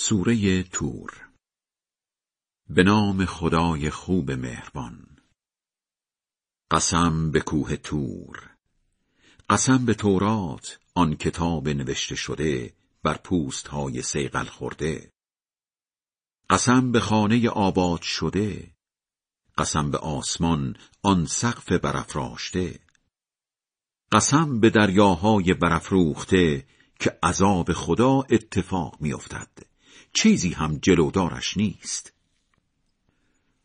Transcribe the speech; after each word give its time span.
سوره 0.00 0.62
تور 0.62 1.28
به 2.70 2.82
نام 2.82 3.24
خدای 3.24 3.90
خوب 3.90 4.30
مهربان. 4.30 5.06
قسم 6.70 7.30
به 7.30 7.40
کوه 7.40 7.76
تور 7.76 8.50
قسم 9.50 9.86
به 9.86 9.94
تورات 9.94 10.78
آن 10.94 11.14
کتاب 11.14 11.68
نوشته 11.68 12.14
شده 12.14 12.74
بر 13.02 13.16
پوست 13.16 13.68
های 13.68 14.02
سیغل 14.02 14.44
خورده. 14.44 15.12
قسم 16.50 16.92
به 16.92 17.00
خانه 17.00 17.48
آباد 17.48 18.02
شده. 18.02 18.74
قسم 19.58 19.90
به 19.90 19.98
آسمان 19.98 20.76
آن 21.02 21.26
سقف 21.26 21.72
برافراشته. 21.72 22.80
قسم 24.12 24.60
به 24.60 24.70
دریاهای 24.70 25.54
برافروخته 25.54 26.66
که 27.00 27.18
عذاب 27.22 27.72
خدا 27.72 28.22
اتفاق 28.30 28.96
میافتد. 29.00 29.67
چیزی 30.18 30.50
هم 30.50 30.78
جلودارش 30.82 31.56
نیست. 31.56 32.12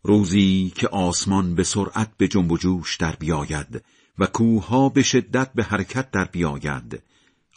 روزی 0.03 0.73
که 0.75 0.87
آسمان 0.87 1.55
به 1.55 1.63
سرعت 1.63 2.11
به 2.17 2.27
جنب 2.27 2.51
و 2.51 2.57
جوش 2.57 2.97
در 2.97 3.15
بیاید 3.15 3.83
و 4.19 4.25
کوهها 4.25 4.89
به 4.89 5.03
شدت 5.03 5.53
به 5.53 5.63
حرکت 5.63 6.11
در 6.11 6.25
بیاید 6.25 7.03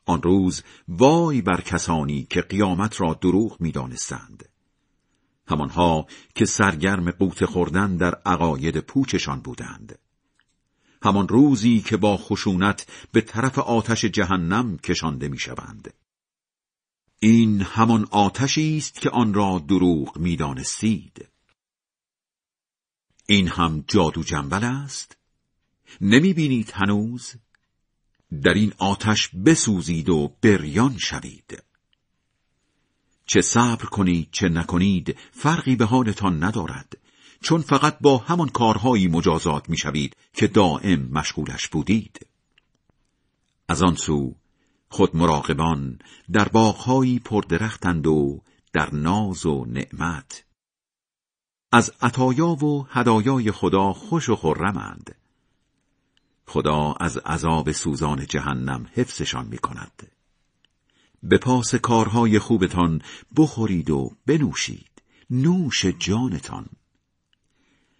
آن 0.06 0.22
روز 0.22 0.62
وای 0.88 1.42
بر 1.42 1.60
کسانی 1.60 2.26
که 2.30 2.40
قیامت 2.40 3.00
را 3.00 3.14
دروغ 3.14 3.60
می‌دانستند. 3.60 4.48
همانها 5.48 6.06
که 6.34 6.44
سرگرم 6.44 7.10
قوت 7.10 7.44
خوردن 7.44 7.96
در 7.96 8.14
عقاید 8.14 8.80
پوچشان 8.80 9.40
بودند. 9.40 9.98
همان 11.02 11.28
روزی 11.28 11.80
که 11.80 11.96
با 11.96 12.16
خشونت 12.16 12.86
به 13.12 13.20
طرف 13.20 13.58
آتش 13.58 14.04
جهنم 14.04 14.78
کشانده 14.78 15.28
می‌شوند. 15.28 15.94
این 17.20 17.62
همان 17.62 18.08
آتشی 18.10 18.76
است 18.76 18.94
که 19.00 19.10
آن 19.10 19.34
را 19.34 19.64
دروغ 19.68 20.18
می‌دانستید. 20.18 21.28
این 23.26 23.48
هم 23.48 23.84
جادو 23.88 24.22
جنبل 24.22 24.64
است. 24.64 25.16
نمی 26.00 26.32
بینید 26.32 26.70
هنوز. 26.70 27.34
در 28.42 28.54
این 28.54 28.72
آتش 28.78 29.28
بسوزید 29.28 30.08
و 30.08 30.36
بریان 30.42 30.98
شوید. 30.98 31.62
چه 33.26 33.40
صبر 33.40 33.84
کنید 33.84 34.28
چه 34.32 34.48
نکنید 34.48 35.16
فرقی 35.32 35.76
به 35.76 35.84
حالتان 35.84 36.44
ندارد. 36.44 36.98
چون 37.42 37.62
فقط 37.62 37.98
با 37.98 38.18
همان 38.18 38.48
کارهایی 38.48 39.08
مجازات 39.08 39.68
می‌شوید 39.68 40.16
که 40.34 40.46
دائم 40.46 41.08
مشغولش 41.12 41.68
بودید. 41.68 42.26
از 43.68 43.82
آن 43.82 43.94
سو 43.94 44.34
خود 44.88 45.16
مراقبان 45.16 45.98
در 46.32 46.48
باغهایی 46.48 47.18
پردرختند 47.18 48.06
و 48.06 48.42
در 48.72 48.94
ناز 48.94 49.46
و 49.46 49.64
نعمت. 49.64 50.44
از 51.72 51.92
عطایا 52.02 52.48
و 52.48 52.86
هدایای 52.90 53.52
خدا 53.52 53.92
خوش 53.92 54.28
و 54.28 54.36
خرمند. 54.36 55.14
خدا 56.46 56.92
از 56.92 57.18
عذاب 57.18 57.72
سوزان 57.72 58.26
جهنم 58.26 58.90
حفظشان 58.92 59.46
می 59.46 59.58
کند 59.58 60.10
به 61.22 61.38
پاس 61.38 61.74
کارهای 61.74 62.38
خوبتان 62.38 63.02
بخورید 63.36 63.90
و 63.90 64.16
بنوشید. 64.26 65.02
نوش 65.30 65.86
جانتان. 65.86 66.66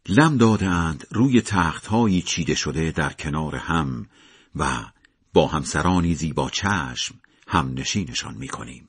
لم 0.09 0.37
دادند 0.37 1.07
روی 1.11 1.43
تختهایی 1.43 2.23
چیده 2.23 2.55
شده 2.55 2.91
در 2.91 3.13
کنار 3.13 3.57
هم 3.57 4.07
و 4.57 4.85
با 5.37 5.47
همسرانی 5.47 6.15
زیبا 6.15 6.51
چشم 6.51 7.21
هم 7.49 7.75
نشینشان 7.75 8.35
می 8.35 8.49
کنیم. 8.49 8.89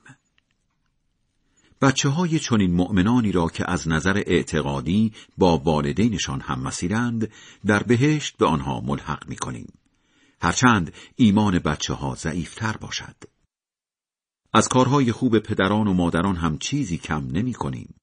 بچه 1.80 2.08
های 2.08 2.38
چنین 2.38 2.74
مؤمنانی 2.74 3.32
را 3.32 3.48
که 3.48 3.70
از 3.70 3.88
نظر 3.88 4.22
اعتقادی 4.26 5.12
با 5.38 5.58
والدینشان 5.58 6.40
هم 6.40 6.60
مسیرند 6.60 7.30
در 7.66 7.82
بهشت 7.82 8.36
به 8.36 8.46
آنها 8.46 8.80
ملحق 8.80 9.28
می 9.28 9.36
کنیم. 9.36 9.72
هرچند 10.42 10.92
ایمان 11.16 11.58
بچه 11.58 11.94
ها 11.94 12.14
ضعیفتر 12.14 12.76
باشد. 12.76 13.16
از 14.52 14.68
کارهای 14.68 15.12
خوب 15.12 15.38
پدران 15.38 15.86
و 15.86 15.94
مادران 15.94 16.36
هم 16.36 16.58
چیزی 16.58 16.98
کم 16.98 17.26
نمی 17.26 17.52
کنیم. 17.54 17.94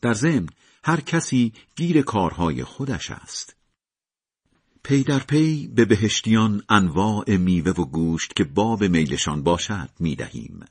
در 0.00 0.14
ضمن 0.14 0.48
هر 0.84 1.00
کسی 1.00 1.52
گیر 1.76 2.02
کارهای 2.02 2.64
خودش 2.64 3.10
است. 3.10 3.56
پی 4.86 5.02
در 5.02 5.18
پی 5.18 5.68
به 5.68 5.84
بهشتیان 5.84 6.62
انواع 6.68 7.36
میوه 7.36 7.70
و 7.70 7.84
گوشت 7.84 8.36
که 8.36 8.44
باب 8.44 8.84
میلشان 8.84 9.42
باشد 9.42 9.88
می 10.00 10.16
دهیم. 10.16 10.64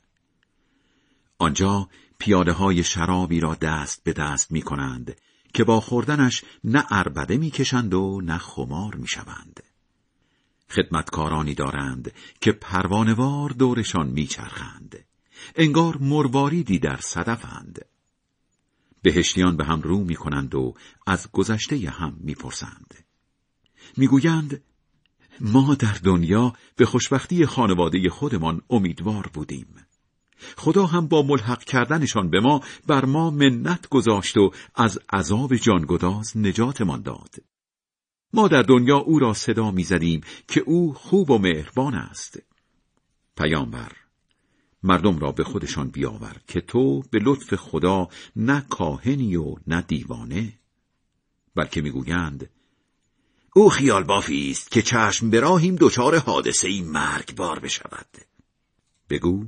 آنجا 1.38 1.88
پیاده 2.18 2.52
های 2.52 2.84
شرابی 2.84 3.40
را 3.40 3.54
دست 3.54 4.04
به 4.04 4.12
دست 4.12 4.52
می 4.52 4.62
کنند 4.62 5.16
که 5.54 5.64
با 5.64 5.80
خوردنش 5.80 6.44
نه 6.64 6.84
اربده 6.90 7.36
می 7.36 7.50
کشند 7.50 7.94
و 7.94 8.20
نه 8.24 8.38
خمار 8.38 8.94
می 8.94 9.08
شوند. 9.08 9.62
خدمتکارانی 10.70 11.54
دارند 11.54 12.12
که 12.40 12.52
پروانوار 12.52 13.50
دورشان 13.50 14.06
می 14.06 14.26
چرخند. 14.26 15.04
انگار 15.54 15.96
مرواریدی 15.96 16.78
در 16.78 16.96
صدفند. 16.96 17.84
بهشتیان 19.02 19.56
به 19.56 19.64
هم 19.64 19.80
رو 19.80 20.04
می 20.04 20.16
کنند 20.16 20.54
و 20.54 20.74
از 21.06 21.28
گذشته 21.32 21.90
هم 21.90 22.16
می 22.20 22.34
پرسند. 23.86 23.98
می 23.98 24.06
گویند 24.06 24.62
ما 25.40 25.74
در 25.74 25.98
دنیا 26.04 26.52
به 26.76 26.86
خوشبختی 26.86 27.46
خانواده 27.46 28.10
خودمان 28.10 28.62
امیدوار 28.70 29.30
بودیم. 29.34 29.86
خدا 30.56 30.86
هم 30.86 31.08
با 31.08 31.22
ملحق 31.22 31.64
کردنشان 31.64 32.30
به 32.30 32.40
ما 32.40 32.60
بر 32.86 33.04
ما 33.04 33.30
منت 33.30 33.88
گذاشت 33.88 34.36
و 34.36 34.50
از 34.74 34.98
عذاب 35.12 35.56
جانگداز 35.56 36.36
نجاتمان 36.36 37.02
داد. 37.02 37.34
ما 38.32 38.48
در 38.48 38.62
دنیا 38.62 38.96
او 38.96 39.18
را 39.18 39.34
صدا 39.34 39.70
می‌زدیم 39.70 40.20
که 40.48 40.60
او 40.60 40.94
خوب 40.94 41.30
و 41.30 41.38
مهربان 41.38 41.94
است. 41.94 42.42
پیامبر 43.36 43.92
مردم 44.82 45.18
را 45.18 45.32
به 45.32 45.44
خودشان 45.44 45.88
بیاور 45.88 46.36
که 46.48 46.60
تو 46.60 47.02
به 47.10 47.18
لطف 47.18 47.54
خدا 47.54 48.08
نه 48.36 48.60
کاهنی 48.60 49.36
و 49.36 49.54
نه 49.66 49.82
دیوانه 49.82 50.52
بلکه 51.54 51.82
می‌گویند 51.82 52.50
او 53.56 53.70
خیال 53.70 54.04
بافی 54.04 54.50
است 54.50 54.70
که 54.70 54.82
چشم 54.82 55.30
براهیم 55.30 55.76
دچار 55.80 56.18
حادثه 56.18 56.68
ای 56.68 56.80
مرگبار 56.80 57.58
بشود. 57.58 58.16
بگو 59.10 59.46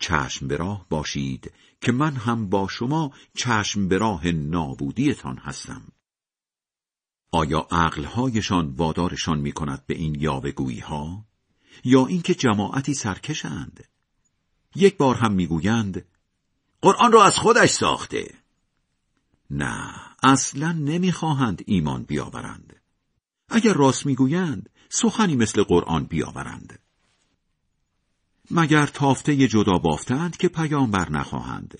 چشم 0.00 0.48
براه 0.48 0.86
باشید 0.88 1.52
که 1.80 1.92
من 1.92 2.16
هم 2.16 2.48
با 2.48 2.68
شما 2.68 3.12
چشم 3.34 3.88
به 3.88 3.98
راه 3.98 4.28
نابودیتان 4.28 5.38
هستم. 5.38 5.82
آیا 7.30 7.66
عقلهایشان 7.70 8.68
وادارشان 8.68 9.38
می 9.38 9.52
کند 9.52 9.86
به 9.86 9.94
این 9.94 10.14
یاوهگویی 10.14 10.80
ها 10.80 11.24
یا 11.84 12.06
اینکه 12.06 12.34
جماعتی 12.34 12.94
سرکشند؟ 12.94 13.84
یک 14.74 14.96
بار 14.96 15.14
هم 15.14 15.32
می‌گویند 15.32 16.04
قرآن 16.82 17.12
را 17.12 17.24
از 17.24 17.36
خودش 17.36 17.70
ساخته. 17.70 18.34
نه 19.50 19.94
اصلا 20.22 20.72
نمی‌خواهند 20.72 21.62
ایمان 21.66 22.02
بیاورند. 22.02 22.74
اگر 23.48 23.72
راست 23.72 24.06
می‌گویند 24.06 24.70
سخنی 24.88 25.36
مثل 25.36 25.62
قرآن 25.62 26.04
بیاورند. 26.04 26.78
مگر 28.50 28.86
تافته 28.86 29.48
جدا 29.48 29.78
بافتند 29.78 30.36
که 30.36 30.48
پیامبر 30.48 31.10
نخواهند؟ 31.10 31.78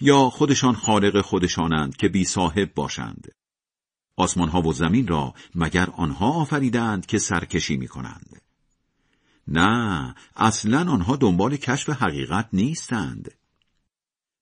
یا 0.00 0.30
خودشان 0.30 0.74
خالق 0.74 1.20
خودشانند 1.20 1.96
که 1.96 2.08
بی 2.08 2.24
صاحب 2.24 2.74
باشند؟ 2.74 3.28
آسمان 4.16 4.48
ها 4.48 4.62
و 4.62 4.72
زمین 4.72 5.06
را 5.06 5.34
مگر 5.54 5.90
آنها 5.90 6.30
آفریدند 6.30 7.06
که 7.06 7.18
سرکشی 7.18 7.76
می 7.76 7.88
کنند 7.88 8.42
نه 9.48 10.14
اصلا 10.36 10.92
آنها 10.92 11.16
دنبال 11.16 11.56
کشف 11.56 11.88
حقیقت 11.88 12.48
نیستند. 12.52 13.34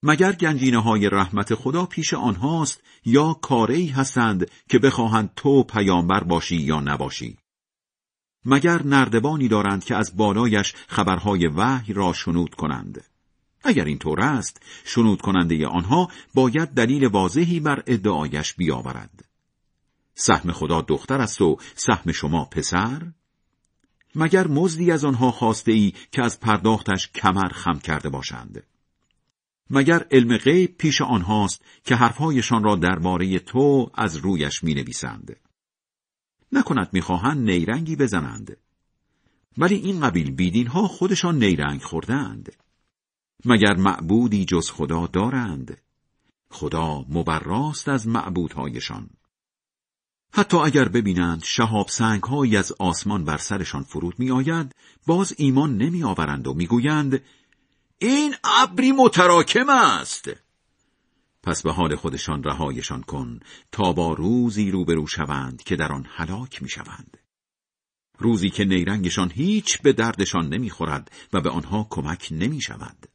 مگر 0.06 0.32
گنجینه 0.32 0.82
های 0.82 1.08
رحمت 1.08 1.54
خدا 1.54 1.86
پیش 1.86 2.14
آنهاست 2.14 2.82
یا 3.04 3.32
کاری 3.32 3.86
هستند 3.86 4.50
که 4.68 4.78
بخواهند 4.78 5.30
تو 5.36 5.62
پیامبر 5.62 6.24
باشی 6.24 6.56
یا 6.56 6.80
نباشی؟ 6.80 7.38
مگر 8.44 8.82
نردبانی 8.82 9.48
دارند 9.48 9.84
که 9.84 9.94
از 9.96 10.16
بالایش 10.16 10.74
خبرهای 10.88 11.46
وحی 11.46 11.92
را 11.92 12.12
شنود 12.12 12.54
کنند؟ 12.54 13.04
اگر 13.62 13.84
اینطور 13.84 14.20
است 14.20 14.62
شنود 14.84 15.22
کننده 15.22 15.66
آنها 15.66 16.08
باید 16.34 16.68
دلیل 16.68 17.06
واضحی 17.06 17.60
بر 17.60 17.82
ادعایش 17.86 18.54
بیاورد. 18.54 19.24
سهم 20.14 20.52
خدا 20.52 20.80
دختر 20.80 21.20
است 21.20 21.40
و 21.40 21.56
سهم 21.74 22.12
شما 22.12 22.44
پسر؟ 22.44 23.02
مگر 24.14 24.46
مزدی 24.46 24.90
از 24.90 25.04
آنها 25.04 25.30
خواسته 25.30 25.72
ای 25.72 25.92
که 26.12 26.22
از 26.22 26.40
پرداختش 26.40 27.10
کمر 27.10 27.48
خم 27.48 27.78
کرده 27.78 28.08
باشند؟ 28.08 28.62
مگر 29.74 30.06
علم 30.10 30.36
غیب 30.36 30.76
پیش 30.76 31.00
آنهاست 31.00 31.62
که 31.84 31.94
حرفهایشان 31.94 32.64
را 32.64 32.76
درباره 32.76 33.38
تو 33.38 33.90
از 33.94 34.16
رویش 34.16 34.64
می 34.64 34.74
نویسند 34.74 35.36
نکند 36.52 36.88
می‌خواهند 36.92 37.50
نیرنگی 37.50 37.96
بزنند. 37.96 38.56
ولی 39.58 39.74
این 39.74 40.00
قبیل 40.00 40.30
بیدین 40.30 40.66
ها 40.66 40.88
خودشان 40.88 41.38
نیرنگ 41.38 41.80
خوردند. 41.80 42.52
مگر 43.44 43.74
معبودی 43.74 44.44
جز 44.44 44.70
خدا 44.70 45.06
دارند؟ 45.06 45.78
خدا 46.50 47.04
مبراست 47.08 47.88
از 47.88 48.08
معبودهایشان. 48.08 49.10
حتی 50.32 50.56
اگر 50.56 50.88
ببینند 50.88 51.44
شهاب 51.44 51.88
سنگ 51.88 52.54
از 52.58 52.72
آسمان 52.78 53.24
بر 53.24 53.36
سرشان 53.36 53.82
فرود 53.82 54.14
می 54.18 54.30
آید 54.30 54.74
باز 55.06 55.34
ایمان 55.38 55.76
نمی 55.76 56.04
آورند 56.04 56.46
و 56.46 56.54
می‌گویند 56.54 57.22
این 57.98 58.34
ابری 58.44 58.92
متراکم 58.92 59.68
است 59.68 60.30
پس 61.42 61.62
به 61.62 61.72
حال 61.72 61.96
خودشان 61.96 62.42
رهایشان 62.42 63.02
کن 63.02 63.40
تا 63.72 63.92
با 63.92 64.12
روزی 64.12 64.70
روبرو 64.70 65.06
شوند 65.06 65.62
که 65.62 65.76
در 65.76 65.92
آن 65.92 66.06
هلاک 66.08 66.62
می 66.62 66.68
شوند. 66.68 67.16
روزی 68.18 68.50
که 68.50 68.64
نیرنگشان 68.64 69.30
هیچ 69.30 69.82
به 69.82 69.92
دردشان 69.92 70.48
نمی‌خورد 70.48 71.12
و 71.32 71.40
به 71.40 71.50
آنها 71.50 71.86
کمک 71.90 72.28
نمی 72.30 72.60
شود. 72.60 73.06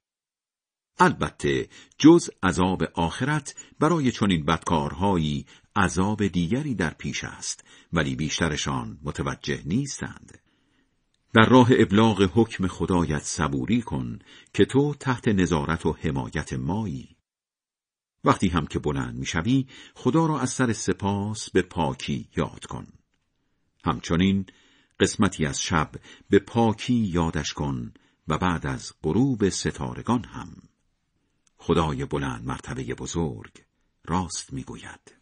البته 0.99 1.69
جز 1.97 2.29
عذاب 2.43 2.83
آخرت 2.83 3.55
برای 3.79 4.11
چنین 4.11 4.45
بدکارهایی 4.45 5.45
عذاب 5.75 6.27
دیگری 6.27 6.75
در 6.75 6.93
پیش 6.93 7.23
است 7.23 7.63
ولی 7.93 8.15
بیشترشان 8.15 8.99
متوجه 9.03 9.61
نیستند. 9.65 10.37
در 11.33 11.45
راه 11.49 11.67
ابلاغ 11.71 12.29
حکم 12.33 12.67
خدایت 12.67 13.23
صبوری 13.23 13.81
کن 13.81 14.19
که 14.53 14.65
تو 14.65 14.93
تحت 14.93 15.27
نظارت 15.27 15.85
و 15.85 15.93
حمایت 15.93 16.53
مایی. 16.53 17.15
وقتی 18.23 18.47
هم 18.47 18.67
که 18.67 18.79
بلند 18.79 19.15
می‌شوی 19.15 19.67
خدا 19.95 20.25
را 20.25 20.39
از 20.39 20.49
سر 20.49 20.73
سپاس 20.73 21.49
به 21.49 21.61
پاکی 21.61 22.29
یاد 22.37 22.65
کن. 22.65 22.87
همچنین 23.85 24.45
قسمتی 24.99 25.45
از 25.45 25.61
شب 25.61 25.91
به 26.29 26.39
پاکی 26.39 26.93
یادش 26.93 27.53
کن 27.53 27.93
و 28.27 28.37
بعد 28.37 28.67
از 28.67 28.93
غروب 29.03 29.49
ستارگان 29.49 30.23
هم 30.23 30.55
خدای 31.57 32.05
بلند 32.05 32.45
مرتبه 32.45 32.83
بزرگ 32.83 33.51
راست 34.05 34.53
می‌گوید 34.53 35.18